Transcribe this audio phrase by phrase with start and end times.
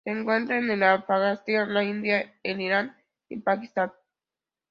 [0.03, 2.97] Se encuentra en el Afganistán, la India, el Irán
[3.29, 3.91] y Pakistán.